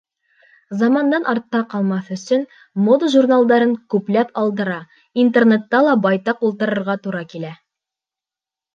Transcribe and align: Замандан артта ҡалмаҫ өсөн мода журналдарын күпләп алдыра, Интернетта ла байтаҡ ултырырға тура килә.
Замандан 0.77 1.27
артта 1.33 1.61
ҡалмаҫ 1.73 2.09
өсөн 2.15 2.47
мода 2.87 3.11
журналдарын 3.17 3.77
күпләп 3.97 4.35
алдыра, 4.47 4.81
Интернетта 5.27 5.85
ла 5.91 5.97
байтаҡ 6.11 6.47
ултырырға 6.51 7.01
тура 7.07 7.27
килә. 7.33 7.57